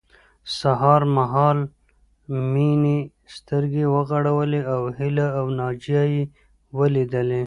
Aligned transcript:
سهار 0.59 1.01
مهال 1.17 1.59
مينې 2.51 2.99
سترګې 3.35 3.83
وغړولې 3.93 4.61
او 4.73 4.81
هيله 4.97 5.27
او 5.39 5.45
ناجيه 5.59 6.03
يې 6.13 6.23
وليدلې 6.77 7.39